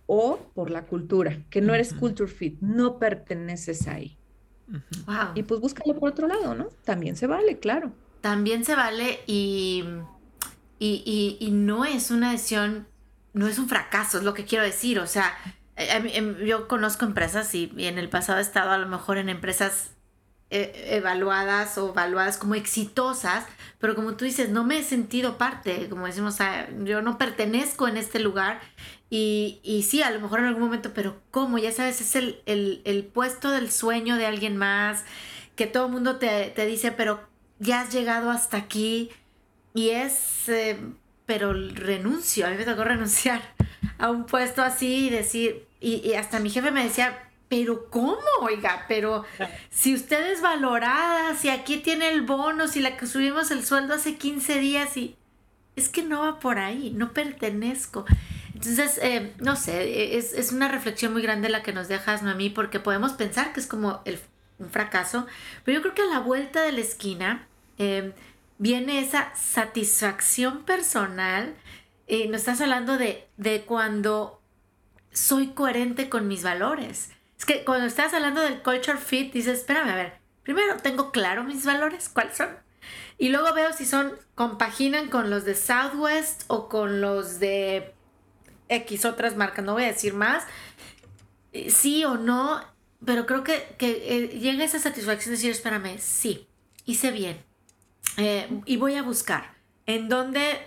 [0.06, 4.16] o por la cultura, que no eres culture fit, no perteneces ahí.
[5.34, 6.68] Y pues búscalo por otro lado, ¿no?
[6.84, 7.92] También se vale, claro.
[8.20, 9.84] También se vale y,
[10.78, 12.88] y, y, no es una decisión,
[13.32, 14.98] no es un fracaso, es lo que quiero decir.
[14.98, 15.32] O sea,
[15.76, 19.28] eh, em, yo conozco empresas y, en el pasado he estado a lo mejor en
[19.28, 19.90] empresas
[20.50, 23.46] eh, evaluadas o evaluadas como exitosas,
[23.78, 26.38] pero como tú dices, no me he sentido parte, como decimos,
[26.84, 28.60] yo no pertenezco en este lugar
[29.08, 31.58] y, y sí, a lo mejor en algún momento, pero ¿cómo?
[31.58, 35.04] Ya sabes, es el, el, el puesto del sueño de alguien más,
[35.54, 37.20] que todo el mundo te, te, dice, pero
[37.58, 39.10] ya has llegado hasta aquí
[39.74, 40.78] y es, eh,
[41.24, 43.42] pero renuncio, a mí me tocó renunciar
[43.98, 48.18] a un puesto así y decir, y, y hasta mi jefe me decía, pero ¿cómo?
[48.40, 49.24] Oiga, pero
[49.70, 53.94] si usted es valorada, si aquí tiene el bono, si la que subimos el sueldo
[53.94, 55.16] hace 15 días y
[55.76, 58.04] es que no va por ahí, no pertenezco.
[58.56, 62.48] Entonces, eh, no sé, es, es, una reflexión muy grande la que nos dejas, Noemí,
[62.48, 64.18] porque podemos pensar que es como el,
[64.58, 65.26] un fracaso,
[65.62, 68.14] pero yo creo que a la vuelta de la esquina eh,
[68.56, 71.54] viene esa satisfacción personal.
[72.06, 74.40] Eh, nos estás hablando de, de cuando
[75.12, 77.10] soy coherente con mis valores.
[77.38, 80.14] Es que cuando estás hablando del culture fit, dices, espérame, a ver,
[80.44, 82.48] primero tengo claro mis valores, ¿cuáles son?
[83.18, 87.92] Y luego veo si son, compaginan con los de Southwest o con los de
[88.68, 90.44] X otras marcas, no voy a decir más,
[91.52, 92.62] eh, sí o no,
[93.04, 96.46] pero creo que, que eh, llega esa satisfacción de decir, espérame, sí,
[96.84, 97.42] hice bien.
[98.18, 99.54] Eh, y voy a buscar
[99.86, 100.58] en dónde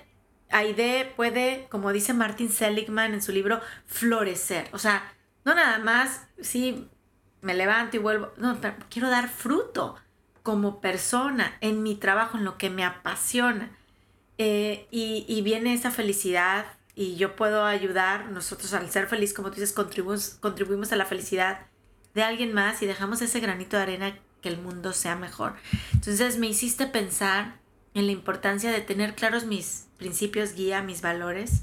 [0.50, 4.68] Aide puede, como dice Martin Seligman en su libro, florecer.
[4.72, 5.14] O sea,
[5.46, 6.88] no nada más, sí,
[7.42, 9.96] me levanto y vuelvo, no, pero quiero dar fruto
[10.42, 13.72] como persona en mi trabajo, en lo que me apasiona.
[14.38, 16.66] y, y, viene esa felicidad
[17.00, 21.06] y yo puedo ayudar, nosotros al ser feliz, como tú dices, contribuimos, contribuimos a la
[21.06, 21.62] felicidad
[22.14, 25.54] de alguien más y dejamos ese granito de arena que el mundo sea mejor.
[25.94, 27.56] Entonces me hiciste pensar
[27.94, 31.62] en la importancia de tener claros mis principios guía, mis valores,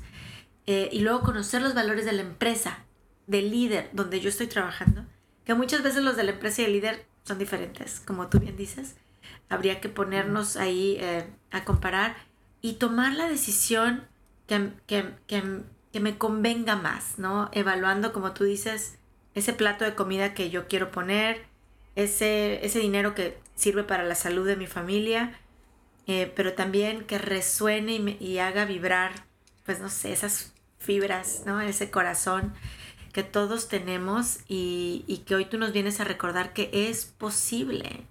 [0.64, 2.79] eh, y luego conocer los valores de la empresa,
[3.27, 5.05] del líder donde yo estoy trabajando,
[5.44, 8.57] que muchas veces los de la empresa y el líder son diferentes, como tú bien
[8.57, 8.94] dices.
[9.51, 12.16] Habría que ponernos ahí eh, a comparar
[12.62, 14.09] y tomar la decisión
[14.46, 15.04] que,
[16.00, 17.48] me convenga más, ¿no?
[17.52, 18.98] Evaluando, como tú dices,
[19.35, 21.46] ese plato de comida que yo quiero poner,
[21.94, 25.38] ese, ese dinero que sirve para la salud de mi familia,
[26.06, 29.12] eh, pero también que resuene y, haga vibrar,
[29.64, 31.61] pues no sé, esas fibras, ¿no?
[31.61, 32.54] Ese corazón
[33.12, 38.06] que todos tenemos y, y, que hoy tú nos vienes a recordar que es posible.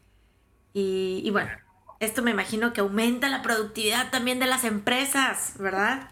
[0.73, 1.51] Y, y bueno,
[1.99, 6.09] esto me imagino que aumenta la productividad también de las empresas, ¿verdad?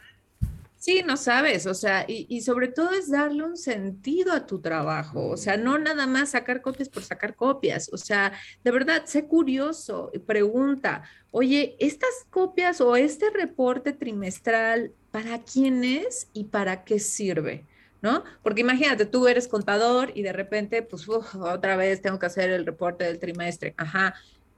[0.84, 5.30] Sí, no sabes, o sea, y, sobre todo es darle un sentido a tu trabajo,
[5.30, 8.34] o sea, no nada más sacar copias por sacar copias, o sea,
[8.66, 16.28] de verdad, sé curioso, pregunta, oye, estas copias o este reporte trimestral, ¿para quién es
[16.34, 17.66] y para qué sirve?
[18.02, 18.26] ¿No?
[18.42, 22.66] Porque imagínate, tú eres contador y de repente, pues, otra vez tengo que hacer el
[22.66, 23.74] reporte del trimestre.
[23.78, 24.16] Ajá,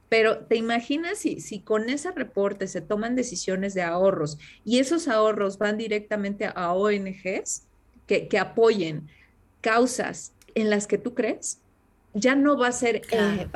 [0.08, 5.08] pero te imaginas si, si con ese reporte se toman decisiones de ahorros y esos
[5.08, 7.66] ahorros van directamente a ONGs
[8.06, 9.08] que, que apoyen
[9.60, 11.60] causas en las que tú crees,
[12.14, 13.46] ya no va a ser, eh,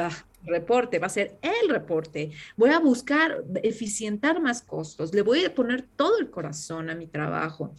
[0.45, 2.31] reporte, va a ser el reporte.
[2.57, 7.07] Voy a buscar eficientar más costos, le voy a poner todo el corazón a mi
[7.07, 7.75] trabajo.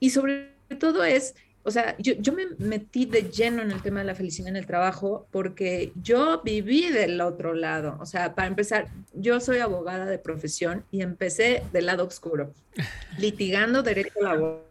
[0.00, 1.34] Y sobre todo es,
[1.64, 4.56] o sea, yo, yo me metí de lleno en el tema de la felicidad en
[4.56, 7.96] el trabajo porque yo viví del otro lado.
[8.00, 12.52] O sea, para empezar, yo soy abogada de profesión y empecé del lado oscuro,
[13.18, 14.64] litigando derecho laboral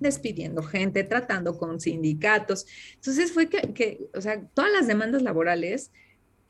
[0.00, 2.66] despidiendo gente, tratando con sindicatos.
[2.94, 5.90] Entonces fue que, que, o sea, todas las demandas laborales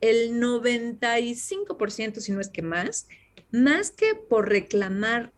[0.01, 3.09] el 95%, si no es que más,
[3.51, 5.33] más que por reclamar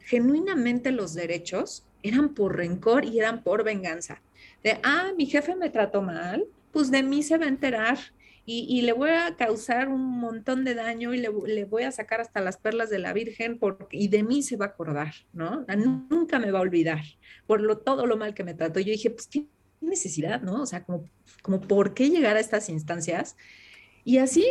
[0.00, 4.20] genuinamente los derechos, eran por rencor y eran por venganza.
[4.62, 7.98] De, ah, mi jefe me trató mal, pues de mí se va a enterar
[8.46, 12.42] y, le voy a causar un montón de daño y le, voy a sacar hasta
[12.42, 15.64] las perlas de la Virgen porque, y de mí se va a acordar, ¿no?
[16.10, 17.00] Nunca me va a olvidar
[17.46, 18.80] por lo, todo lo mal que me trató.
[18.80, 19.46] Yo dije, pues, ¿qué
[19.80, 20.60] necesidad, no?
[20.60, 21.04] O sea, como,
[21.40, 23.34] como por qué llegar a estas instancias.
[24.04, 24.44] Y así,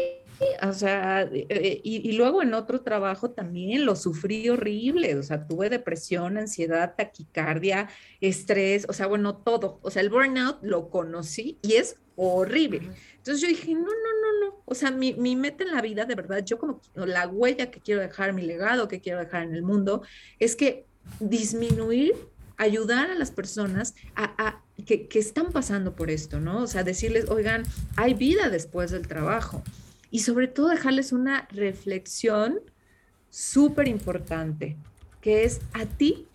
[0.62, 5.48] o sea, eh, y, y, luego en otro trabajo también lo sufrí horrible, o sea,
[5.48, 7.90] tuve depresión, ansiedad, taquicardia,
[8.22, 9.80] estrés, o sea, bueno, todo.
[9.82, 12.90] O sea, el burnout lo conocí y es horrible.
[13.18, 14.62] Entonces yo dije, no, no, no, no.
[14.66, 17.80] O sea, mi, mi, meta en la vida, de verdad, yo como la huella que
[17.80, 20.04] quiero dejar, mi legado que quiero dejar en el mundo,
[20.40, 20.86] es que
[21.20, 22.16] disminuir
[22.58, 26.64] ayudar a las personas a, que, están pasando por esto, ¿no?
[26.64, 27.64] O sea, decirles, oigan,
[27.96, 29.64] hay vida después del trabajo.
[30.14, 32.60] Y sobre todo dejarles una reflexión
[33.32, 34.78] súper importante,
[35.22, 36.28] que es a ti,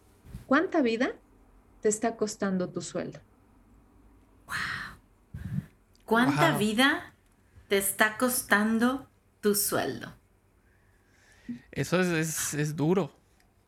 [0.48, 1.12] ¿cuánta vida
[1.80, 3.20] te está costando tu sueldo?
[4.46, 4.56] Wow.
[6.04, 7.14] ¿Cuánta vida
[7.68, 9.08] te está costando
[9.40, 10.12] tu sueldo?
[11.70, 13.12] Eso es, es duro.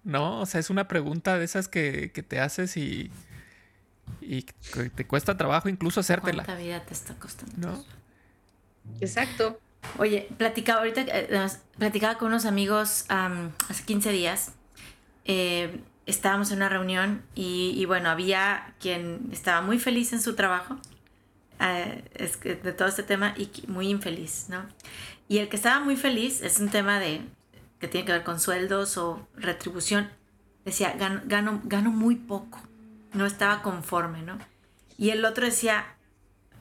[0.03, 0.41] ¿no?
[0.41, 3.13] O sea, es una pregunta de esas que, te haces y,
[4.21, 6.43] y te cuesta trabajo incluso hacértela.
[6.43, 7.55] ¿Cuánta vida te está costando?
[7.57, 7.85] ¿No?
[9.01, 9.61] Exacto.
[9.99, 14.53] Oye, platicaba ahorita, eh, platicaba con unos amigos hace 15 días.
[15.25, 20.79] Eh, estábamos en una reunión y, bueno, había quien estaba muy feliz en su trabajo
[21.61, 24.65] eh, es de todo este tema y muy infeliz, ¿no?
[25.29, 27.21] Y el que estaba muy feliz es un tema de
[27.79, 30.09] que tiene que ver con sueldos o retribución,
[30.65, 32.61] decía, gano, gano, muy poco,
[33.13, 34.39] no estaba conforme, ¿no?
[34.97, 35.87] Y el otro decía,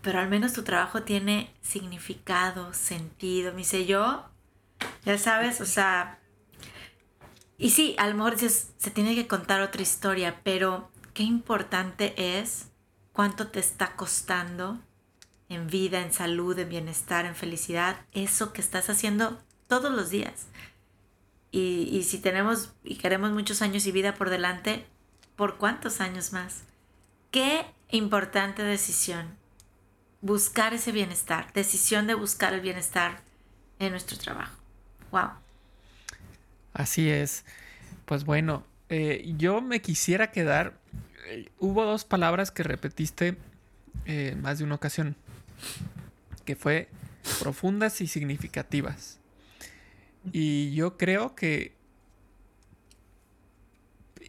[0.02, 3.52] pero al menos tu trabajo tiene significado, sentido.
[3.52, 4.26] Me dice, yo,
[5.06, 6.20] ya sabes, o sea,
[7.58, 12.68] y sí, a lo se tiene que contar otra historia, pero qué importante es
[13.12, 14.80] cuánto te está costando
[15.50, 19.38] en vida, en salud, en bienestar, en felicidad, eso que estás haciendo
[19.68, 20.47] todos los días.
[21.52, 24.86] Y, si tenemos y queremos muchos años y vida por delante,
[25.36, 26.64] ¿por cuántos años más?
[27.32, 29.38] Qué importante decisión.
[30.22, 33.22] Buscar ese bienestar, decisión de buscar el bienestar
[33.80, 34.57] en nuestro trabajo.
[35.11, 35.30] Wow.
[36.74, 37.45] Así es.
[38.05, 40.78] Pues bueno, eh, yo me quisiera quedar.
[41.28, 43.38] Eh, hubo dos palabras que repetiste
[44.05, 45.15] eh, más de una ocasión,
[46.45, 46.89] que fue
[47.39, 49.20] profundas y significativas.
[50.34, 51.74] Y yo creo que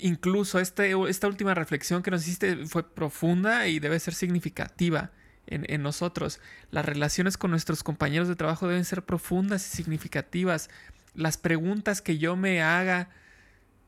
[0.00, 5.10] incluso este, esta última reflexión que nos hiciste fue profunda y debe ser significativa
[5.46, 6.40] en, nosotros.
[6.70, 10.70] Las relaciones con nuestros compañeros de trabajo deben ser profundas y significativas.
[11.14, 13.08] Las preguntas que yo me haga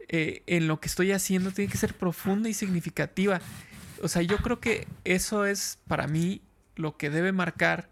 [0.08, 3.40] eh, en lo que estoy haciendo tienen que ser profunda y significativa.
[4.02, 6.42] O sea, yo creo que eso es para mí
[6.74, 7.90] lo que debe marcar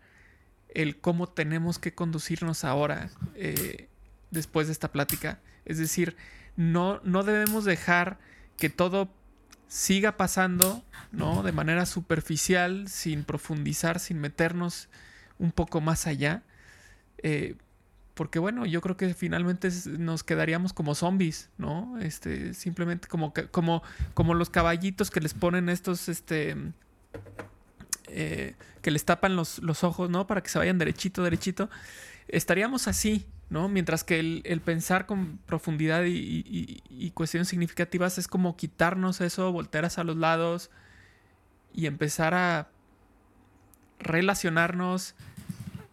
[0.74, 3.11] el cómo tenemos que conducirnos ahora.
[3.36, 3.88] Eh,
[4.30, 5.40] después de esta plática.
[5.64, 6.16] Es decir,
[6.56, 8.18] no, no debemos dejar
[8.56, 9.12] que todo
[9.70, 11.44] siga pasando, ¿no?
[11.44, 14.88] De manera superficial, sin profundizar, sin meternos
[15.38, 16.42] un poco más allá.
[17.22, 17.54] Eh,
[18.14, 21.98] porque bueno, yo creo que finalmente nos quedaríamos como zombies, ¿no?
[22.00, 26.56] Este, simplemente como, como, como los caballitos que les ponen estos, este,
[28.08, 30.26] eh, que les tapan los, los, ojos, ¿no?
[30.26, 31.70] Para que se vayan derechito, derechito.
[32.26, 33.68] Estaríamos así, ¿no?
[33.68, 40.05] Mientras que el, pensar con profundidad y, cuestiones significativas es como quitarnos eso, voltear hacia
[40.05, 40.70] los lados
[41.74, 42.68] y empezar a
[43.98, 45.14] relacionarnos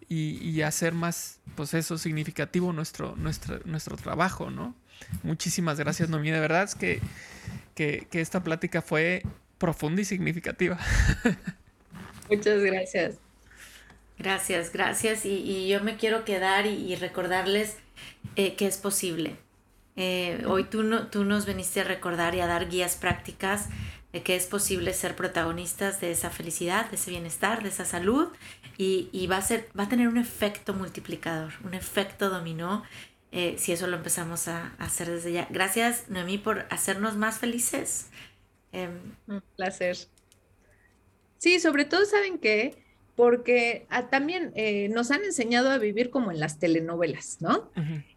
[0.07, 4.75] y, hacer más, pues eso, significativo nuestro, nuestro, nuestro trabajo, ¿no?
[5.23, 6.31] Muchísimas gracias, Noemí.
[6.31, 7.01] De verdad es que,
[7.75, 9.23] que esta plática fue
[9.57, 10.77] profunda y significativa.
[12.29, 13.26] Muchas gracias.
[14.17, 15.25] Gracias, gracias.
[15.25, 17.77] Y, yo me quiero quedar y, recordarles
[18.35, 19.35] eh, que es posible.
[19.95, 23.69] Eh, hoy tú, no, tú nos veniste a recordar y a dar guías prácticas
[24.13, 28.29] de que es posible ser protagonistas de esa felicidad, de ese bienestar, de esa salud
[28.77, 32.83] y, va, a ser, va a tener un efecto multiplicador, un efecto dominó
[33.31, 35.47] eh, si eso lo empezamos a, hacer desde ya.
[35.49, 38.09] Gracias, Noemí, por hacernos más felices.
[38.71, 39.97] Em, un placer.
[41.37, 42.86] Sí, sobre todo, ¿saben qué?
[43.17, 47.71] Porque ah, también eh, nos han enseñado a vivir como en las telenovelas, ¿no?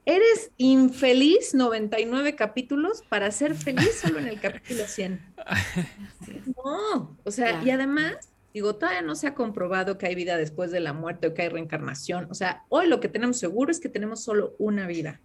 [0.05, 5.19] Eres infeliz 99 capítulos para ser feliz solo en el capítulo 100.
[6.65, 10.71] no, o sea, y además, digo, todavía no se ha comprobado que hay vida después
[10.71, 12.27] de la muerte o que hay reencarnación.
[12.31, 15.23] O sea, hoy lo que tenemos seguro es que tenemos solo una vida.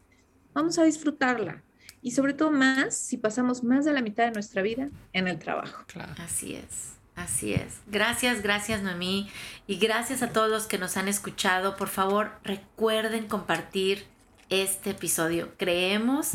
[0.54, 1.64] Vamos a disfrutarla.
[2.02, 5.38] Y sobre todo más si pasamos más de la mitad de nuestra vida en el
[5.38, 5.84] trabajo.
[5.88, 6.14] Claro.
[6.18, 6.96] Así es.
[7.16, 7.80] Así es.
[7.88, 9.30] Gracias, gracias Noemí.
[9.68, 11.76] Y gracias a todos los que nos han escuchado.
[11.78, 14.06] Por favor, recuerden compartir
[14.50, 15.54] este episodio.
[15.58, 16.34] Creemos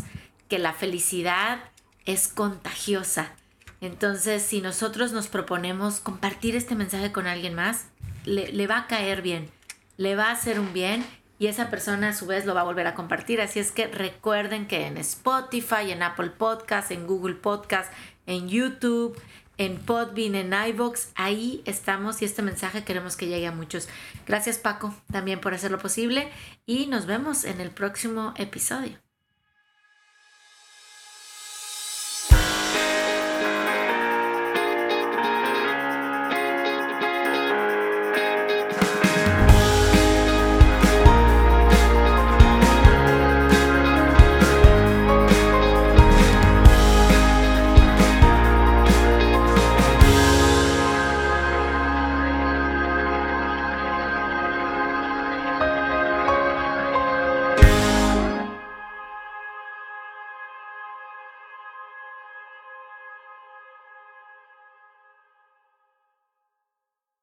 [0.49, 1.61] que la felicidad
[2.07, 3.33] es contagiosa.
[3.81, 7.87] Entonces, si nosotros nos proponemos compartir este mensaje con alguien más,
[8.25, 9.49] le, le, va a caer bien,
[9.97, 11.05] le va a hacer un bien
[11.39, 13.41] y esa persona a su vez lo va a volver a compartir.
[13.41, 17.91] Así es que recuerden que en Spotify, en Apple Podcast, en Google Podcast,
[18.27, 19.19] en YouTube,
[19.61, 21.09] en Podbean, en iVoox.
[21.15, 23.89] Ahí estamos y este mensaje queremos que llegue a muchos.
[24.27, 26.31] Gracias Paco también por hacerlo posible
[26.65, 29.10] y nos vemos en el próximo episodio.